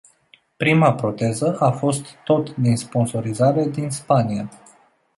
[0.57, 4.49] Prima proteză a fost tot din sponsorizare, din Spania.